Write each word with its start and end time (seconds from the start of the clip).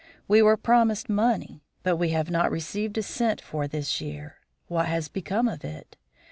We 0.27 0.41
were 0.41 0.57
promised 0.57 1.09
money, 1.09 1.61
but 1.83 1.97
we 1.97 2.09
have 2.09 2.31
not 2.31 2.49
received 2.51 2.97
a 2.97 3.03
cent 3.03 3.39
for 3.39 3.67
this 3.67 4.01
year. 4.01 4.37
What 4.67 4.87
has 4.87 5.07
become 5.09 5.47
of 5.47 5.63
it? 5.63 5.95